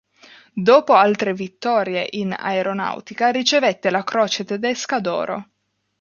Dopo 0.55 0.93
altre 0.95 1.31
vittorie 1.31 2.07
in 2.13 2.33
aeronautica 2.35 3.29
ricevette 3.29 3.91
la 3.91 4.03
Croce 4.03 4.43
Tedesca 4.43 4.99
d'Oro. 4.99 5.47